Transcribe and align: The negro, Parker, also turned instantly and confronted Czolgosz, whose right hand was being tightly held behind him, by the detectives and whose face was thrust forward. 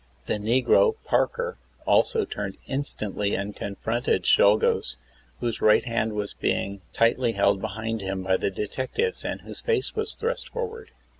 The 0.25 0.39
negro, 0.39 0.95
Parker, 1.05 1.59
also 1.85 2.25
turned 2.25 2.57
instantly 2.65 3.35
and 3.35 3.55
confronted 3.55 4.23
Czolgosz, 4.23 4.95
whose 5.41 5.61
right 5.61 5.85
hand 5.85 6.13
was 6.13 6.33
being 6.33 6.81
tightly 6.91 7.33
held 7.33 7.61
behind 7.61 8.01
him, 8.01 8.23
by 8.23 8.37
the 8.37 8.49
detectives 8.49 9.23
and 9.23 9.41
whose 9.41 9.61
face 9.61 9.93
was 9.95 10.15
thrust 10.15 10.49
forward. 10.49 10.89